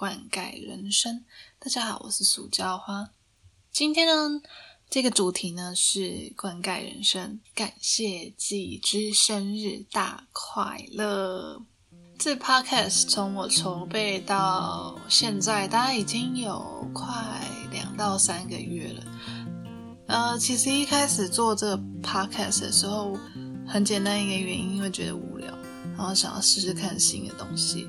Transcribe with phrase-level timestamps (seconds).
[0.00, 1.26] 灌溉人生。
[1.58, 3.10] 大家好，我是塑胶花。
[3.70, 4.40] 今天呢，
[4.88, 11.60] 这个主题呢是灌溉人生，感谢季之生日大快乐。
[12.18, 17.06] 这 podcast 从我筹备到现在，大概已经有快
[17.70, 19.04] 两到三个月了。
[20.06, 23.18] 呃，其实一开始做这个 podcast 的时候，
[23.68, 25.54] 很简单一个原因，因为觉得无聊，
[25.94, 27.86] 然后想要试试看新的东西。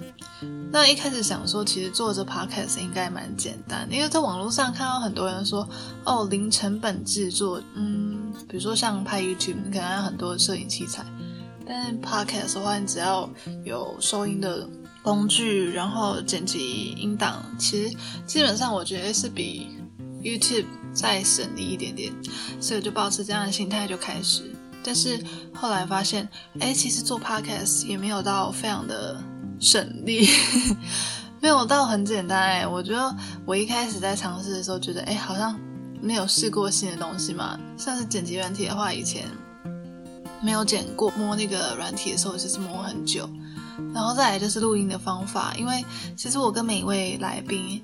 [0.71, 5.67] 那一开始想说，其实做这 podcast 应该蛮简单，因为在网络上看到很多人说，
[6.05, 11.05] 哦，零成本制作，嗯，比如说像拍 YouTube，你可能要很多摄影器材，
[11.67, 13.29] 但是 podcast 的话，你只要
[13.65, 14.67] 有收音的
[15.03, 19.67] 工具，然后剪辑音档，其实基本上我觉得是比
[20.23, 20.65] YouTube。
[20.93, 22.13] 再省力一点点，
[22.59, 24.53] 所以就保持这样的心态就开始。
[24.83, 25.17] 但是
[25.53, 26.27] 后来发现，
[26.59, 29.17] 哎，其实做 podcast 也没有到非常的
[29.61, 30.27] 省力，
[31.39, 32.37] 没有到很简单。
[32.37, 35.57] 哎，我觉得我一开始在尝试的时候，觉得哎，好像
[36.01, 37.57] 没有试过新的东西嘛。
[37.77, 39.25] 像是剪辑软体的话，以前
[40.41, 43.29] 没有剪过，摸那个软体的时候就是摸很久。
[43.93, 45.85] 然后再来就是录音的方法，因为
[46.17, 47.81] 其实我跟每一位来宾。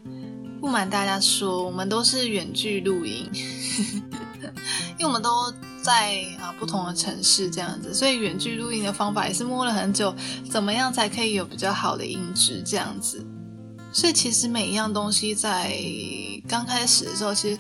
[0.59, 3.30] 不瞒大家说，我们都是远距录音，
[4.98, 5.53] 因为我们都
[5.88, 10.13] 在啊不同的城市这样子，所以远距录音的方法也是摸了很久，
[10.52, 13.25] 怎么样才可以有比较好的音质这样子。
[13.93, 15.80] 所以其实每一样东西在
[16.45, 17.58] 刚开始的时候，其实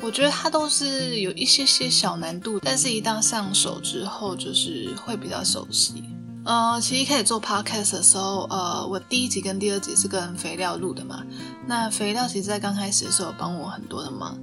[0.00, 6.02] 我觉得它都是有一些些小难度，但是一旦上手之后，就是会比较熟悉。
[6.44, 11.22] 呃，其实一开始做 podcast 的时候，呃，我第一集跟第二集是跟肥料录的嘛。
[11.64, 14.36] 那肥料其实在刚开始的时候帮我很多的忙，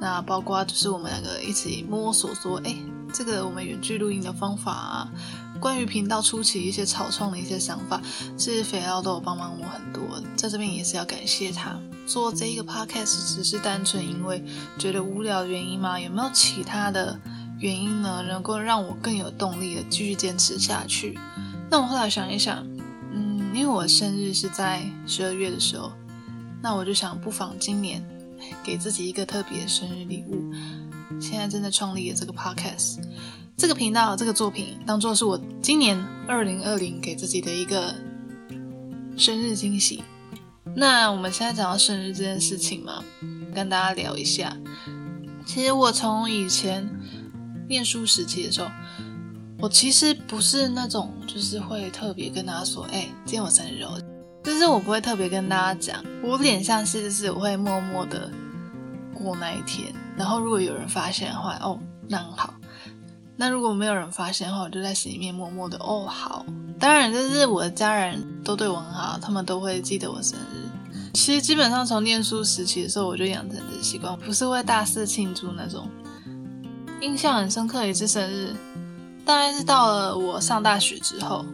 [0.00, 2.76] 那包括就是我们两个一起摸索说，哎，
[3.12, 5.08] 这个我们远距录音的方法啊，
[5.60, 8.00] 关于频道初期一些草创的一些想法，
[8.36, 11.78] 其实肥料都有帮忙我很多，在这边也是要感谢他。
[12.06, 14.42] 做这一个 podcast 只是单纯因为
[14.78, 16.00] 觉得无聊的原因吗？
[16.00, 17.20] 有没有其他的
[17.58, 18.24] 原因呢？
[18.26, 21.18] 能够让我更有动力的继续坚持下去？
[21.68, 22.66] 那我后来想一想，
[23.12, 25.92] 嗯，因为我生日是在十二月的时候，
[26.62, 28.02] 那我就想不妨今年
[28.62, 30.52] 给自己一个特别的生日礼物。
[31.20, 32.98] 现在正在创立的这个 podcast，
[33.56, 37.94] 这个频道，这个作品，当做是我今年二零二零给自己的一个
[39.16, 40.02] 生日惊喜。
[40.74, 43.02] 那我们现在讲到生日这件事情嘛，
[43.54, 44.56] 跟大家聊一下。
[45.46, 46.88] 其实我从以前
[47.68, 48.68] 念书时期的时候。
[49.60, 54.00] 我其实不是那种，就是会特别跟大家说，哎，今天我生日哦。
[54.44, 58.30] 就是我不会特别跟大家讲，我脸上是就是我会默默的
[59.18, 59.92] 过那一天。
[60.16, 62.54] 然后如果有人发现的话，哦，那很好。
[63.36, 66.44] 那如果没有人发现的话，我就在心里面默默的，哦，好。
[66.78, 70.68] 当然，就是我的家人都对我很好，他们都会记得我生日。
[71.14, 75.88] 其实基本上从念书时期的时候，我就养成这习惯，不是会大肆庆祝那种。
[77.00, 78.54] 印象很深刻一次生日。
[79.24, 81.44] 大概是到了我上大学之后，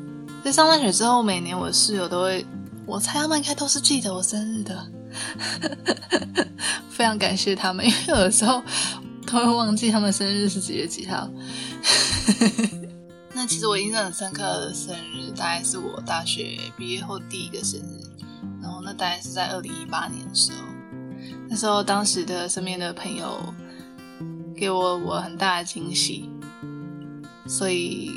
[0.44, 2.46] 在上大学之后，每年我的室友都会，
[2.86, 4.86] 我猜他们应该都是记得我生日的，
[6.90, 8.62] 非常感谢他们，因为有的时候
[9.26, 11.28] 都会忘记他们生日是几月几号。
[13.34, 18.00] 那其实我印象很深刻的生日，大概是我大学毕业后第一个生日，
[18.62, 20.58] 然后那大概是在二零一八年的时候，
[21.48, 23.52] 那时候当时的身边的朋友
[24.56, 26.30] 给我我很大的惊喜。
[27.46, 28.10] 所以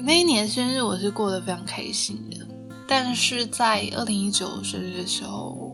[0.00, 2.38] 那一年生日我是过得非常开心的，
[2.88, 5.71] 但是在二零一九生日的时候，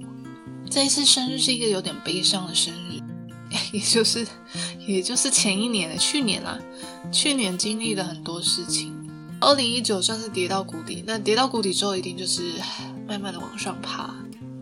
[0.70, 3.00] 这一次生日是一个有点悲伤的生日，
[3.72, 4.26] 也就是
[4.86, 6.58] 也就是前一年的去年啦，
[7.10, 8.94] 去年经历了很多事情，
[9.40, 12.52] 二零一九算是跌到谷底，那跌到谷底之后一定就是
[13.06, 14.14] 慢慢的往上爬。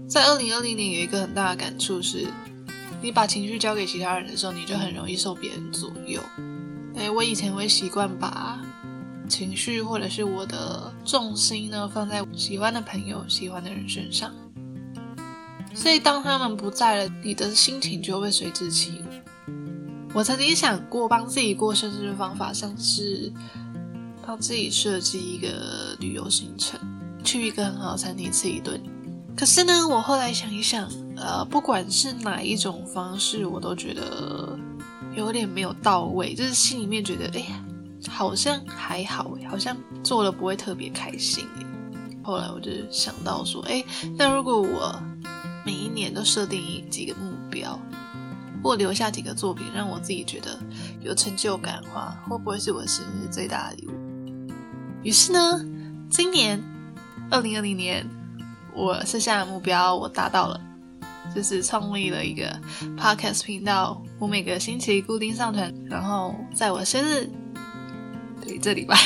[0.08, 2.26] 在二零二零年有一个很大的感触是，
[3.02, 6.22] 你把情绪交给其他人的时候，你就很容易受别人左右。
[6.94, 8.64] 哎，我以前会习惯把
[9.28, 14.32] 情绪或者是我的重心呢放在喜欢的朋友、喜欢的人身上，
[15.76, 19.52] 所以当他们不在了，你的心情就会随之起伏。
[20.14, 23.31] 我曾经想过帮自己过生日的方法，像是
[24.26, 26.81] 帮自己设计一个旅游行程，
[27.23, 28.81] 去一个很好的餐厅吃一顿。
[29.37, 34.58] 可是呢，我后来想一想，呃，不管是哪一种方式，我都觉得。
[35.14, 37.64] 有点没有到位，就是心里面觉得，哎呀，
[38.06, 39.75] 好像还好，好像
[40.05, 41.46] 做了不会特别开心。
[42.23, 43.82] 后来我就想到说，哎，
[44.19, 44.94] 那如果我
[45.96, 47.76] 年都设定几个目标，
[48.62, 50.56] 或留下几个作品，让我自己觉得
[51.00, 53.93] 有成就感的话，会不会是我生日最大的礼物？
[55.02, 55.64] 于是呢，
[56.10, 56.62] 今年
[57.31, 58.06] 二零二零年
[58.75, 60.60] 我设下的目标我达到了，
[61.34, 62.60] 就是创立了一个
[62.96, 67.28] podcast 频道，我每个星期固定上传，然后在我生日，
[68.44, 68.96] 对，这礼拜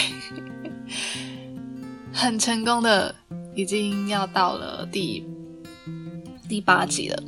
[2.13, 3.15] 很成功的，
[3.55, 5.25] 已经要到了第
[6.51, 7.23] 第八集了。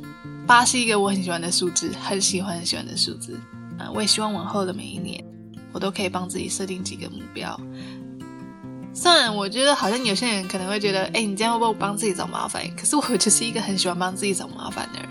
[0.45, 3.39] 八是一个我很喜欢的数字，很喜欢很喜欢的数字
[3.79, 3.89] 啊！
[3.95, 5.23] 我也希望往后的每一年，
[5.71, 7.57] 我都可以帮自己设定几个目标。
[8.93, 12.69] 虽然我觉得好像有些人可能会觉得，哎，你这样会不会帮自己找麻烦？
[12.75, 15.09] 可是我就是一个很喜欢帮自己找麻烦的人。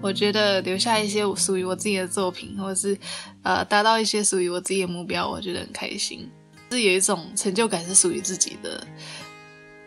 [0.00, 2.96] 我觉得留下一些属于我自己的作品，或者是
[3.42, 6.30] 呃达到一些属于我自己的目标，我觉得很开心，
[6.70, 8.86] 是有一种成就感，是属于自己的。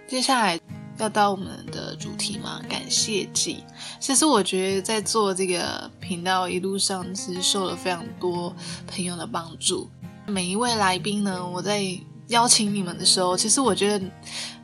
[0.10, 0.60] 接下来。
[0.98, 2.62] 要到我们的主题嘛？
[2.70, 3.64] 感谢季。
[4.00, 8.56] 其实我觉得在做这个频道一路上，其实受了非常多
[8.88, 9.90] 朋友的帮助。
[10.26, 11.84] 每一位来宾呢，我在
[12.28, 14.06] 邀请你们的时候，其实我觉得，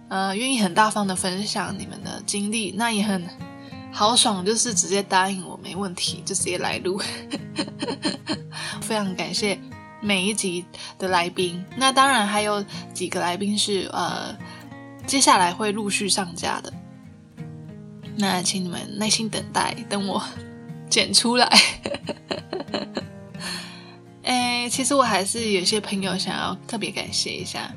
[0.07, 3.27] 呃，愿意很大方的分享你们的经历，那也很
[3.91, 7.01] 豪爽，就是直接答应我没问题，就直接来录。
[8.81, 9.59] 非常感谢
[9.99, 10.65] 每一集
[10.97, 11.63] 的来宾。
[11.75, 12.63] 那当然还有
[12.93, 14.33] 几个来宾是呃。
[15.05, 16.71] 接下来会陆续上架的，
[18.17, 20.23] 那请你们耐心等待，等我
[20.89, 21.49] 剪出来。
[24.23, 27.69] 哎，其实我还是有些朋友想要特别感谢一下。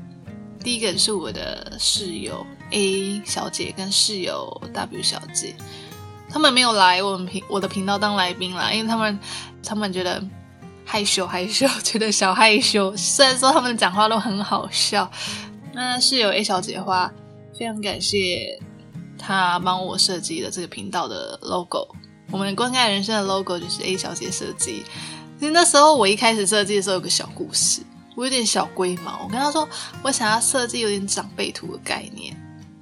[0.62, 5.54] 第一个是我的室友 A 小姐跟室友 W 小姐，
[6.30, 9.18] 他们没有来我们频我的频道当来宾啦，因为他们
[9.62, 10.22] 他们觉得
[10.84, 12.94] 害羞害羞，觉得小害羞。
[12.96, 15.10] 虽然说他们讲话都很好笑，
[15.74, 17.12] 那室友 A 小姐的话。
[17.56, 18.60] 非常感谢
[19.16, 21.86] 她帮我设计了这个频道的 logo。
[22.32, 24.82] 我们观看人生的 logo 就是 A 小姐设计。
[25.38, 27.80] 其实那时候我一开始设计的时候有个小故事，
[28.16, 29.20] 我有点小龟毛。
[29.22, 29.68] 我跟她说
[30.02, 32.36] 我想要设计有点长辈图的概念，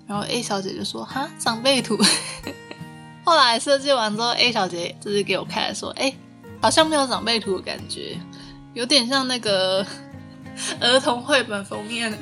[0.06, 1.99] 然后 A 小姐就说哈长辈图。
[3.23, 6.15] 后来设计完之后，A 小姐就是给我看说，哎，
[6.62, 8.19] 好像没有长辈图的感觉，
[8.73, 9.87] 有点像那个
[10.81, 12.13] 儿童绘本封面。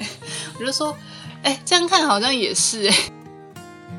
[0.58, 0.96] 我就说。
[1.42, 2.94] 哎，这样看好像也是哎，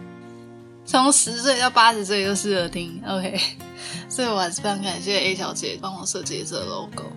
[0.85, 3.35] 从十岁到八十岁都适合听，OK。
[4.07, 7.11] 所以我还是非常感谢 A 小姐帮我设计这个 logo。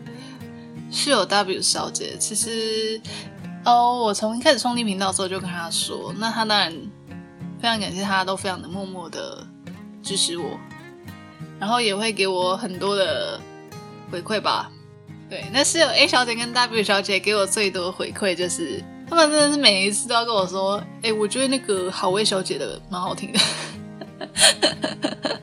[0.90, 2.98] 室友 W 小姐，其实
[3.66, 6.72] 哦，我从一开始创立频道的时候就跟她说，那她当然
[7.60, 9.46] 非常感谢她，都非常的默默的
[10.02, 10.58] 支持我，
[11.60, 13.38] 然后也会给我很多的
[14.10, 14.70] 回馈吧。
[15.52, 18.82] 那室友 A 小姐跟 W 小姐给我最多回馈就是。
[19.06, 23.38] 他们真的是每一次都要跟我说：“哎，我觉得那个好味小姐的蛮好听的。”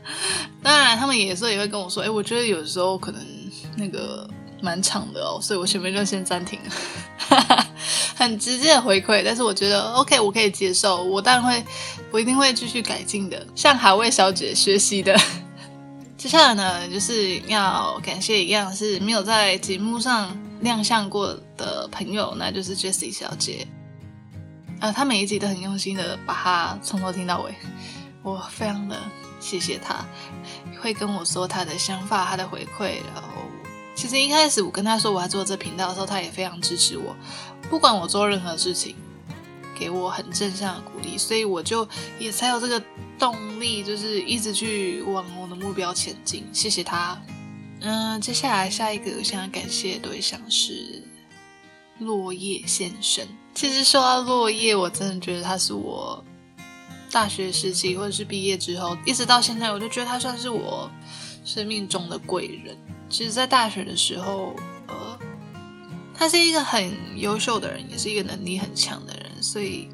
[0.63, 3.21] 当然，他们有时候也会跟我说：“哎，我觉得有时候可能
[3.77, 4.27] 那个
[4.61, 6.71] 蛮长的哦，所以我前面就先暂停了。
[8.17, 11.03] ”很直接的回馈，但是我觉得 OK，我可以接受。
[11.03, 11.63] 我当然会，
[12.09, 15.15] 我一定会继续改进的，向海味小姐学习的。
[16.21, 20.37] 接下来呢，就是要感谢一样是没有在节目上。
[20.59, 23.67] 亮相过的朋友，那就是 Jessie 小姐。
[24.79, 27.51] 呃，她每一集都很用心的把它从头听到尾，
[28.21, 28.95] 我非常的
[29.39, 30.05] 谢谢她，
[30.79, 32.97] 会跟我说她的想法、她的回馈。
[33.15, 33.41] 然后，
[33.95, 37.15] 其实一开始我跟她说我要做这频道的时候，她也非常支持我，
[37.67, 38.95] 不管我做任何事情，
[39.81, 41.87] 给我很正向的鼓励，所以我就
[42.19, 42.79] 也才有这个
[43.17, 46.45] 动力，就是一直去往我的目标前进。
[46.53, 47.19] 谢谢他。
[47.79, 51.01] 嗯，接下来下一个我想要感谢的对象是
[51.97, 53.27] 落叶先生。
[53.55, 56.23] 其实说到落叶，我真的觉得他是我
[57.11, 60.87] 大学时期或者是毕业之后，一直到现在，我就觉得他算是我
[61.43, 62.77] 生命中的贵人。
[63.09, 64.55] 其实，在大学的时候，
[64.87, 65.19] 呃，
[66.13, 69.20] 他是一个很优秀的人，也是一个能力很强的人。
[69.41, 69.89] 所以，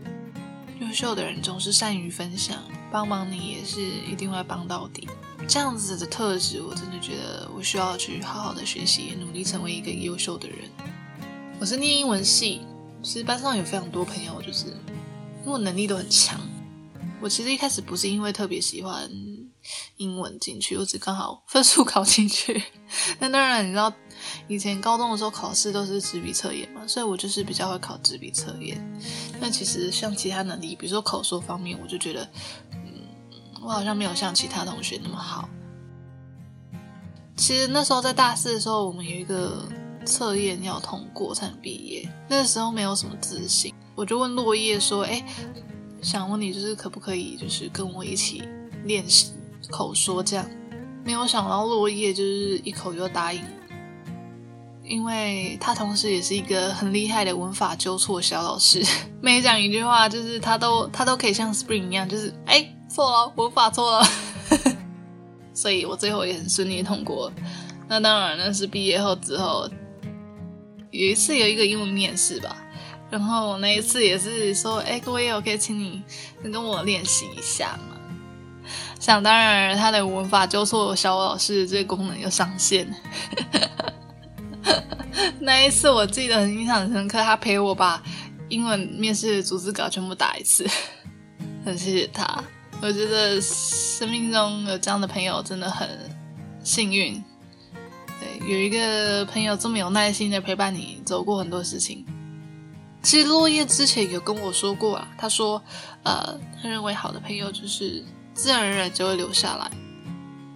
[0.80, 2.62] 优秀的人总是善于分享，
[2.92, 5.08] 帮忙你也是一定会帮到底。
[5.48, 10.70] 这样子的特质，我真的觉得我需要去好好的学习，努力成为一个优秀的人。
[11.60, 12.62] 我是念英文系，
[13.02, 14.66] 其实班上有非常多朋友，就是
[15.46, 16.40] 英文能力都很强。
[17.22, 19.10] 我其实一开始不是因为特别喜欢
[19.96, 22.62] 英文进去，我只刚好分数考进去。
[23.20, 23.92] 那当然，你知道
[24.48, 28.80] 以前高中的时候考试都是纸笔测验嘛，所以我就是比较会考纸笔测验。
[29.40, 32.28] 那其实像其他能力，比如说口说方面，我就觉得。
[32.74, 32.80] 嗯
[33.60, 35.50] 我好像没有像其他同学那么好。
[37.36, 39.68] 其实那时候在大四的时候，我们有一个
[40.06, 42.10] 测验要通过才能毕业。
[42.30, 45.22] 那时候没有什么自信，我就问落叶说：“哎，
[46.02, 48.42] 想问你，就是可不可以，就是跟我一起
[48.86, 49.34] 练习
[49.70, 50.50] 口说这样？”
[51.04, 53.42] 没有想到落叶就是一口就答应。
[54.88, 58.82] 因为他同时也是一个很厉害的文法纠错小老师，
[59.22, 64.08] 每讲一句话，就是他都他都可以像 Spring 一样，就是哎错了，文法错了，
[65.54, 67.32] 所以我最后也很顺利通过。
[67.90, 69.70] 那当然那是毕业后之后，
[70.92, 72.56] 有一次有一个英文面试吧，
[73.10, 76.02] 然后那一次也是说，哎，各位，我可以请你
[76.42, 77.98] 跟我练习一下嘛。
[79.00, 82.88] 想当然，他的文法纠错小老师这个功能又上线。
[85.40, 88.02] 那一次我记得很印象很深刻，他陪我把
[88.50, 90.66] 英文面试的组织稿全部打一次，
[91.66, 92.44] 很谢谢他。
[92.82, 95.90] 我觉得生命中有这样的朋友真的很
[96.64, 97.24] 幸运。
[98.20, 102.06] 对，有一个朋友这么有耐心的陪伴你走过很多事情。
[103.02, 105.62] 其实落叶之前有跟我说过啊，他说，
[106.04, 109.72] 呃，他认为好的朋友就是自然而然就会留下来。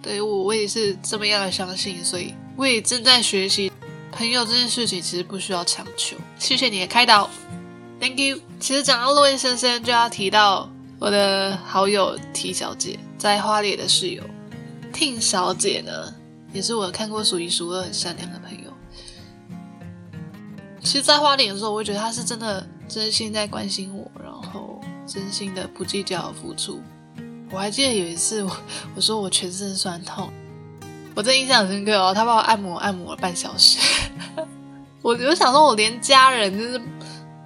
[0.02, 3.71] 对我，我也是这么样的相信，所以我也正在学习。
[4.12, 6.16] 朋友这件事情其实不需要强求。
[6.38, 7.28] 谢谢你的开导
[7.98, 8.38] ，Thank you。
[8.60, 14.22] 其实讲到落叶先生，就要提到我的好友 T 小姐，在花莲的室友
[14.92, 16.14] T 小姐呢，
[16.52, 18.70] 也是我看过数一数二很善良的朋友。
[20.82, 26.80] 其实，在花莲的时候，我会觉得她是真的真心在关心我，然后真心的不计较付出。
[27.50, 28.56] 我还记得有一次，我
[28.94, 30.30] 我说我全身酸痛。
[31.14, 33.78] 我真印象很深刻哦，他帮我按摩按摩了半小时，
[35.02, 36.80] 我就想说，我连家人就是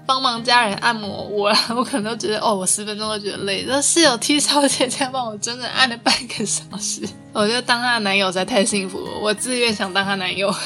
[0.07, 10.55] 帮忙家人按摩我，我可能都觉得哦，我十分钟都觉得累，那室友 T 小姐这样帮我整整按了半个小时，我觉得当她的男友实在太幸福了，我自愿想当她男友。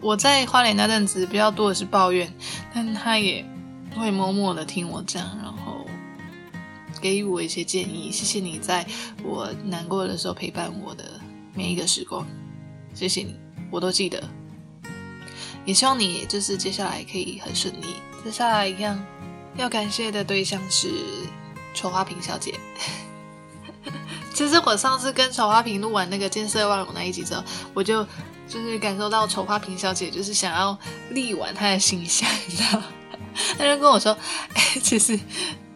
[0.00, 2.32] 我在花莲那阵子比较多的是抱怨，
[2.74, 3.44] 但她也
[3.96, 5.52] 会默默的听我讲，然后。
[7.00, 8.86] 给予我一些建议，谢谢你在
[9.24, 11.02] 我难过的时候陪伴我的
[11.52, 12.24] 每一个时光，
[12.94, 13.34] 谢谢你，
[13.72, 14.22] 我都记得。
[15.64, 17.96] 也希望你就是接下来可以很顺利。
[18.24, 19.04] 接下来一样
[19.56, 20.90] 要感谢的对象是
[21.74, 22.54] 丑花瓶小姐。
[24.32, 27.42] 其实我上次跟丑花瓶录完那个见色忘友那一集之后，
[27.74, 28.04] 我就
[28.48, 30.78] 就是感受到丑花瓶小姐就是想要
[31.10, 32.82] 力挽她的形象，你知道？
[33.58, 34.16] 她就跟我说，
[34.54, 35.18] 哎，其实。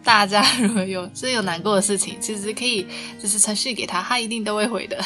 [0.03, 2.87] 大家如果有真有难过的事情，其实可以
[3.21, 4.97] 就是程序给他，他一定都会回的。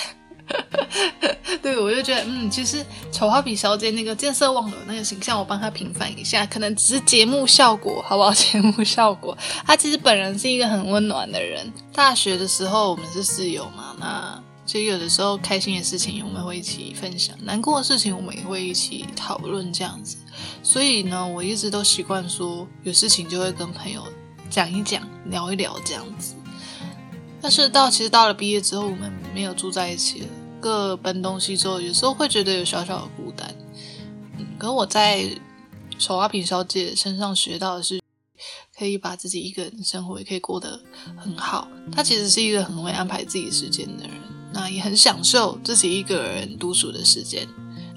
[1.62, 8.32] 对，我就觉得，嗯，其实丑花比小姐那个见色忘友那个形象，我帮她平反一下，可能只是节目效果，好不好？
[8.36, 11.72] 节目效果，她其实本人是一个很温暖的人。
[11.94, 20.18] 大学的时候我们是室友嘛，那其实有的时候开心的事情我们会一起分享，难过的事情我们也会一起讨论这样子。
[20.64, 24.04] 所以呢，我一直都习惯说，有事情就会跟朋友。
[24.50, 26.36] 讲一讲，聊一聊这样子。
[27.42, 30.28] 但是到其实到了毕业之后，我们没有住在一起了，
[30.62, 33.54] 各奔东西之后，有时候会觉得有小小的孤单。
[34.38, 35.28] 嗯，可我在
[35.98, 38.00] 丑花瓶小姐身上学到的是，
[38.78, 40.80] 可以把自己一个人生活也可以过得
[41.18, 41.68] 很好。
[41.92, 44.14] 她其实是一个很会安排自己时间的人，
[44.54, 47.48] 那也很享受自己一个人独处的时间。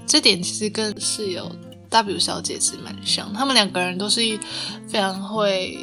[0.07, 1.55] 这点其实跟室友
[1.91, 4.21] W 小姐是蛮像，他们两个人都是
[4.89, 5.79] 非常会。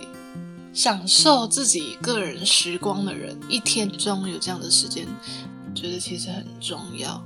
[0.73, 5.05] 享受自己个人时光的人，一天中有这样的时间，
[5.81, 7.23] 觉得其实很重要，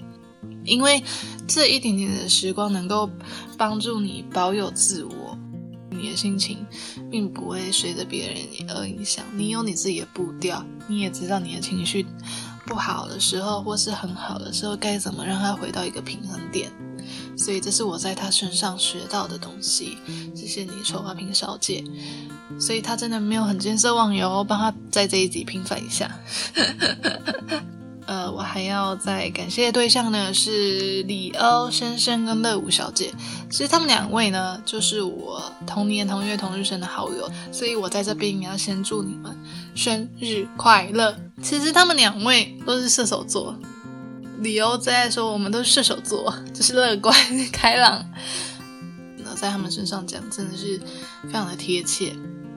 [0.64, 1.04] 因为
[1.46, 3.10] 这一点点的时光能够
[3.58, 5.38] 帮助你保有自我，
[5.90, 6.66] 你的心情
[7.12, 12.06] 并不会随着别人而影响，你有你自己的步调，你也知道你的情绪
[12.66, 16.72] 不好的时候或是很好的时候该怎么让它回到一个平衡点。
[17.38, 19.98] 所以这是我在他身上学到的东西。
[20.34, 21.84] 谢谢你，丑花瓶小姐。
[22.58, 26.10] 所以他真的没有很见色忘友，帮他在这一集平反一下。
[28.06, 33.14] 呃，我还要再感谢的对象呢是李欧先生跟乐舞小姐。
[33.50, 39.36] 其实他们两位呢，就是我同年同月同日生的好友，所以我在这边也要先祝你们
[39.74, 41.18] 生日快乐。
[41.42, 43.56] 其实他们两位都是射手座。
[44.40, 47.16] 李欧最爱说我们都是射手座，就是乐观
[47.52, 48.06] 开朗。
[49.18, 50.78] 那在他们身上讲，真的是
[51.24, 52.16] 非常的贴切。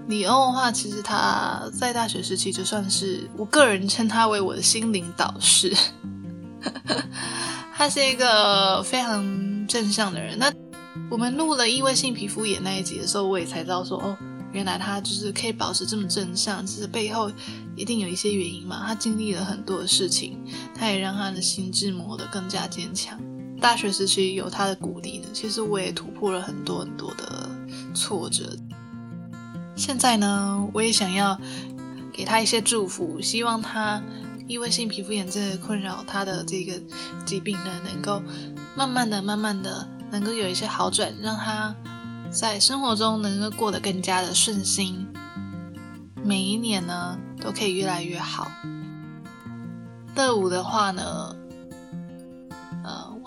[0.08, 5.76] 李欧的话，其实他在大学时期就算是我个人称他为我的心灵导师。
[7.76, 10.36] 他是一个非常正向的人。
[10.38, 10.52] 那
[11.10, 14.16] 我们录了异位性皮肤炎那一集的时候，我也才知道说哦。
[14.50, 17.30] 原来他就是可以保持这么正向，其实背后
[17.76, 18.82] 一定有一些原因嘛。
[18.86, 20.42] 他经历了很多的事情，
[20.74, 23.20] 他也让他的心智磨得更加坚强。
[23.60, 27.50] 大学时期有他的鼓励呢，其实我也突破了很多很多的
[27.94, 28.56] 挫折。
[29.78, 31.40] 现在呢，我也想要
[32.12, 34.02] 给他一些祝福，希望他
[34.48, 36.72] 异位性皮肤炎这个困扰他的这个
[37.24, 38.20] 疾病呢，能够
[38.74, 41.72] 慢慢的、慢慢的能够有一些好转，让他
[42.28, 45.06] 在生活中能够过得更加的顺心。
[46.24, 48.50] 每一年呢，都可以越来越好。
[50.16, 51.36] 乐舞的话呢，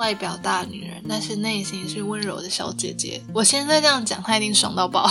[0.01, 3.21] 外表大女人，但是内心是温柔的小姐姐。
[3.35, 5.07] 我现在这样讲，她一定爽到爆。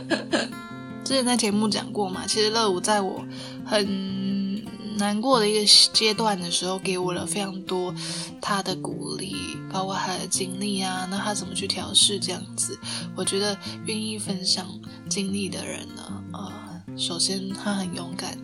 [1.02, 3.24] 之前在节目讲过嘛，其实乐舞在我
[3.64, 4.62] 很
[4.98, 7.94] 难过的一个阶段的时候，给我了非常多
[8.38, 9.34] 他的鼓励，
[9.72, 12.78] 包括他的经历啊，那他怎么去调试这样子？
[13.16, 14.66] 我觉得愿意分享
[15.08, 16.52] 经历的人呢，呃，
[16.98, 18.36] 首先他很勇敢。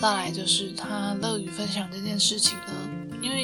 [0.00, 2.72] 再来就是他乐于分享这件事情呢，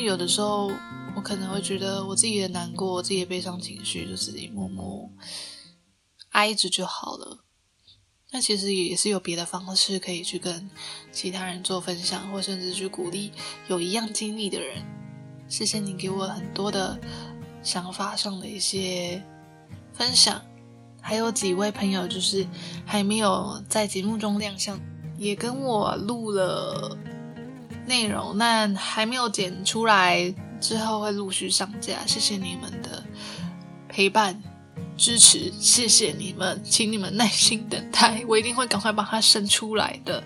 [0.04, 0.70] 有的时候
[1.16, 5.10] 我可能会觉得我自己的难过、自己的悲伤情绪就自己默默
[6.30, 7.44] 挨着就好了。
[8.30, 10.68] 那其实也是有别的方式可以去跟
[11.12, 13.32] 其他人做分享，或甚至去鼓励
[13.68, 14.84] 有一样经历的人。
[15.48, 16.98] 谢谢你给我很多的
[17.62, 19.22] 想法上的一些
[19.92, 20.42] 分享，
[21.00, 22.46] 还有几位朋友就是
[22.84, 24.80] 还没有在节目中亮相。
[25.16, 26.98] 也跟我录了
[27.86, 32.06] 内容，那还没有剪出来，之后会陆续上架。
[32.06, 33.02] 谢谢你们的
[33.88, 34.42] 陪伴、
[34.96, 40.22] 支持，谢谢你们，请你们耐心等待，我一定会赶快把它生出来的。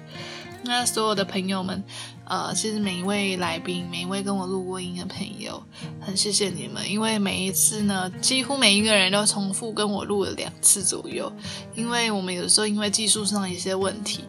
[0.62, 1.82] 那所有的朋友们，
[2.24, 5.62] 呃，其实每一位来宾，每一位跟我录过音的朋友，
[6.00, 11.32] 很谢谢你们，因为每一次呢，几乎每一个人都重复跟我录了两次左右，
[11.74, 14.24] 因为我们有时候因为技术上一些问题。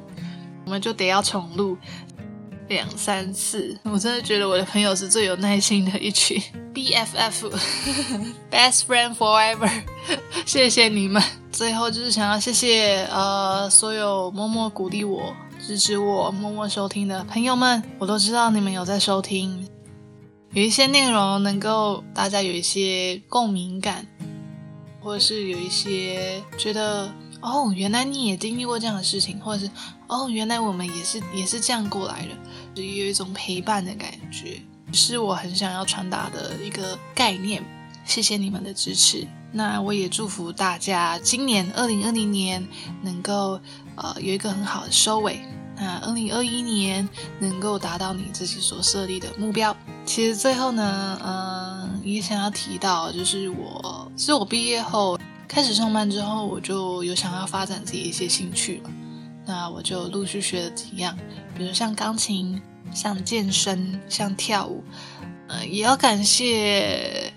[0.65, 1.75] 我们就得要重录
[2.69, 6.41] 两三次，我真的觉得我的朋友是最有耐心的一群。
[6.73, 7.51] BFF，Best
[8.87, 9.69] Friend Forever，
[10.45, 11.21] 谢谢你们。
[11.51, 19.67] 最后就是想要谢谢呃所有默默鼓励我、支持我、默默收听的朋友们，我都知道你们有在收听，
[20.53, 24.07] 有一些内容能够大家有一些共鸣感，
[25.01, 27.11] 或者是有一些觉得。
[27.41, 29.71] 哦，原来你也经历过这样的事情，或者是
[30.09, 32.35] 哦，原来我们也是也是这样过来的，
[32.75, 37.63] 就有一种陪伴的感觉，是我很想要传达的一个概念。
[38.03, 42.67] 谢谢你们的支持，那我也祝福大家今年二零二零年
[43.01, 43.57] 能够
[43.95, 45.39] 呃有一个很好的收尾，
[45.77, 47.07] 那二零二一年
[47.39, 49.73] 能够达到你自己所设立的目标。
[50.05, 51.58] 其实最后呢，嗯，
[52.03, 55.19] 也想要提到，就是我是我毕业后。
[55.51, 58.91] 开始上班之后，我就有想要发展自己一些兴趣了。
[59.47, 61.17] 那我就陆续学了几样，
[61.57, 62.61] 比如像钢琴、
[62.93, 64.83] 像健身、像跳舞。
[65.47, 67.33] 呃，也要感谢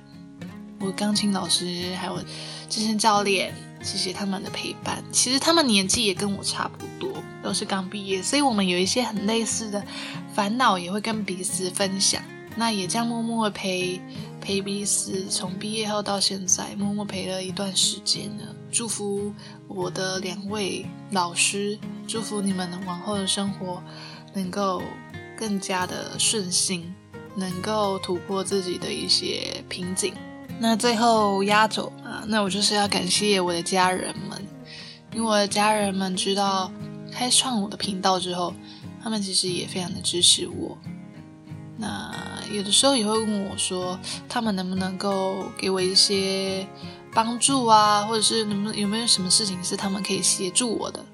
[0.78, 2.22] 我钢琴老师还有
[2.68, 5.02] 健身教练，谢谢他们的陪伴。
[5.10, 7.10] 其实他们年纪也跟我差不多，
[7.42, 9.82] 都是刚毕业，所以我们有一些很类似的
[10.34, 12.22] 烦恼，也会跟彼此分享。
[12.56, 14.00] 那也这样默默陪
[14.40, 18.54] 陪彼此，从毕业后到现在，默默陪了一段时间了。
[18.70, 19.32] 祝福
[19.68, 23.82] 我的两位老师，祝福你们往后的生活
[24.34, 24.82] 能够
[25.36, 26.94] 更加的顺心，
[27.34, 30.14] 能够突破自己的一些瓶颈。
[30.58, 34.46] 那最后压轴啊，那我就是要感谢我的家人们，
[35.12, 36.70] 因为我的家人们知道
[37.10, 38.54] 开创我的频道之后，
[39.02, 40.78] 他们其实也非常的支持我。
[41.82, 42.14] 那
[42.52, 46.64] 有的时候也会问我说，他们能不能够给我一些
[47.12, 51.04] 帮助啊，或者是能不能有没有什么事情是他们可以协助我的？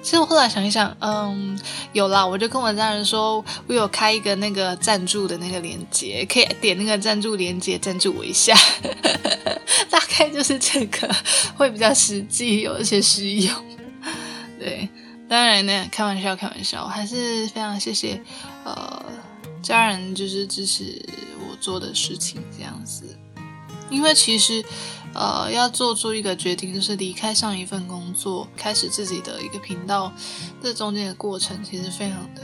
[0.00, 1.58] 其实我后来想一想，嗯，
[1.92, 8.54] 有啦，我就跟我家人说，我有开一个那个赞助的那个链接，可以点那个赞助链接赞助我一下，
[9.90, 11.12] 大概就是这个
[11.56, 13.52] 会比较实际，有一些实用。
[14.60, 14.88] 对，
[15.28, 18.22] 当然呢，开玩笑，开玩笑，我还是非常谢谢，
[18.64, 19.02] 呃。
[19.64, 21.02] 家人就是支持
[21.48, 23.18] 我做的事情这样子，
[23.88, 24.62] 因为其实，
[25.14, 30.12] 呃，要做出一个决定，就是离开上一份工作，开始自己的一个频道，
[30.62, 32.42] 这中间的过程其实非常的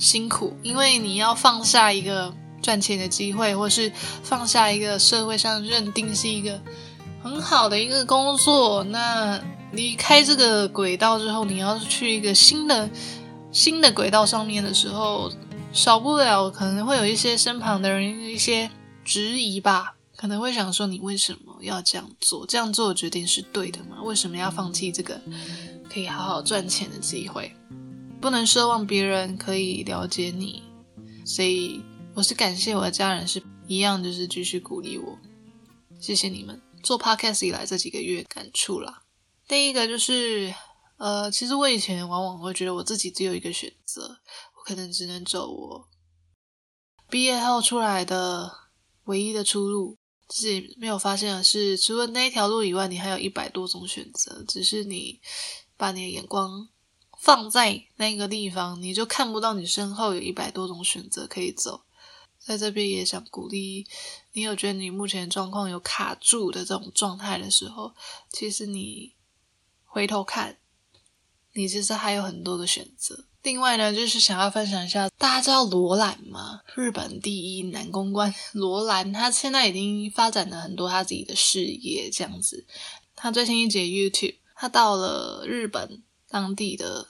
[0.00, 3.92] 辛苦，因为你要放下一个赚钱的机会，或是
[4.22, 6.58] 放下一个社会上认定是一个
[7.22, 9.38] 很好的一个工作，那
[9.72, 12.88] 离开这个轨道之后，你要去一个新的
[13.52, 15.30] 新的轨道上面的时候。
[15.74, 18.70] 少不了可能会有一些身旁的人一些
[19.04, 22.46] 质疑吧，可能会想说你为什么要这样做？
[22.46, 24.00] 这样做的决定是对的吗？
[24.04, 25.20] 为什么要放弃这个
[25.92, 27.52] 可以好好赚钱的机会？
[28.20, 30.62] 不能奢望别人可以了解你，
[31.26, 31.82] 所以
[32.14, 35.18] 我是感谢我的家人是一样，就是继续鼓励我。
[35.98, 39.02] 谢谢你们做 podcast 以来这几个月感触啦。
[39.48, 40.54] 第一个就是
[40.98, 44.18] 呃，其实我以前往往会觉得我自己只有一个选择，
[44.64, 45.88] 可能只能走我
[47.10, 48.50] 毕业后出来的
[49.04, 49.98] 唯一的出路。
[50.26, 55.20] 自己没有发现的是，除了那一条路以外，你还有一百多种选择，只是你
[55.76, 56.66] 把你的眼光
[57.20, 61.84] 放在那个地方，你就看不到你身后有一百多种选择可以走。
[62.38, 63.86] 在这边也想鼓励
[64.32, 67.94] 你，有觉得你目前状况有卡住的这种状态的时候，
[68.30, 69.14] 其实你
[69.84, 70.58] 回头看，
[71.52, 73.26] 你其实还有很多的选择。
[73.44, 76.62] 另外呢，就是想要分享一下，大家知道罗兰吗？
[76.74, 82.66] 日本第一男公关罗兰，他现在已经发展了很多他自己的事业，这样子。
[83.14, 87.06] 他最新一节 YouTube，他到了日本当地的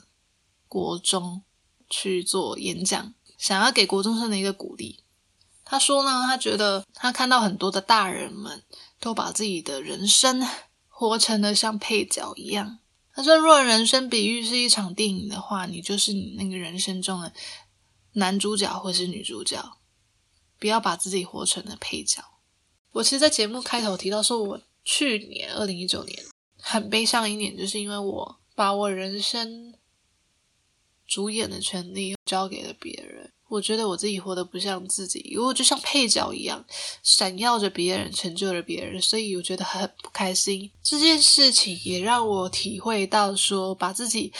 [0.66, 1.42] 国中
[1.88, 5.04] 去做演讲，想要给国中生的一个鼓励。
[5.64, 8.64] 他说呢，他觉得他看到很多的大人们
[8.98, 10.44] 都把自己的人生
[10.90, 12.80] 活成了像配角一样。
[13.14, 17.32] 他说，若人生比喻是一场电影的话，你就是你那个人生中的
[18.14, 19.78] 男主角或是女主角，
[20.58, 22.22] 不要把自己活成了配角。
[22.90, 26.24] 我其实，在节目开头提到说，我去年二零一九年
[26.58, 29.74] 很悲伤一年，就是因为我把我人生
[31.06, 33.33] 主演的权利交给了别人。
[33.48, 36.64] 我觉得我自己活得不像自己，因为我就像配角一样，
[37.02, 40.70] 闪耀着别人，成就了别人，所以我觉得很不开心。
[40.82, 44.32] 这件事情也让我体会到，说把自己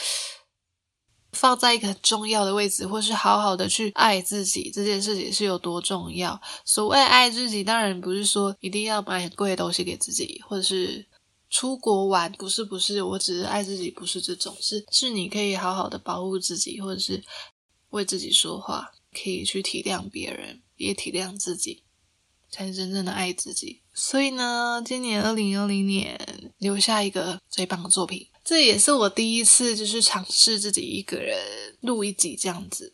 [1.31, 6.41] 放在一个很重要的位置，或是好好的去爱自己，这件事情是有多重要。
[6.65, 11.05] 所谓爱自己，当然不是说一定要买很贵的东西给自己，或者是
[11.49, 17.23] 出国玩，不是不是，我只是爱自己，不是这种，是是你可以好好的保护自己，或者是
[17.95, 18.91] 为自己说话。
[19.17, 21.83] 可以去体谅别人，也体谅自己，
[22.51, 23.81] 才是真正的爱自己。
[23.93, 31.37] 所以呢，今年二零二零年留下一个最棒的作品，这也是我第一次就是尝试自己一个人
[31.79, 32.93] 录一集这样子。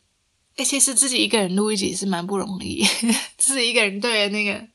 [0.57, 2.85] 哎，其实自己一个人录一集是蛮不容易，
[3.35, 4.67] 自己一个人对着那个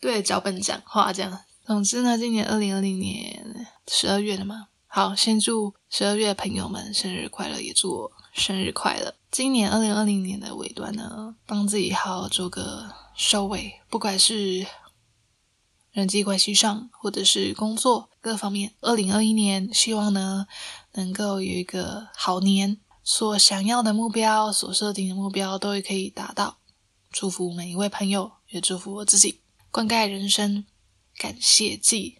[0.00, 1.38] 对脚本讲话这样。
[1.66, 9.14] 总之呢，今年二零二零年十二月了嘛，好，先祝十二月的朋友们生日快乐，也祝我生日快乐。
[9.30, 14.66] 今年二零二零年的尾端呢，帮自己好好做个收尾，不管是
[15.92, 18.74] 人际关系上，或者是工作各方面。
[18.80, 20.48] 二零二一年，希望呢
[20.94, 26.58] 能够有一个好年，所想要的目标、所设定的目标都可以达到。
[27.12, 29.38] 祝福每一位朋友，也祝福我自己。
[29.70, 30.66] 灌溉人生，
[31.16, 32.18] 感谢祭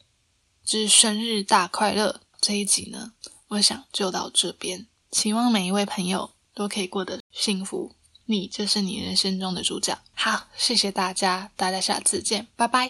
[0.64, 3.12] 之生日大快乐这一集呢，
[3.48, 4.86] 我想就到这边。
[5.12, 6.30] 希望每一位朋友。
[6.52, 7.92] 都可以过得幸福，
[8.26, 9.96] 你就是你人生中的主角。
[10.12, 12.88] 好，谢谢大家，大家下次见，拜拜。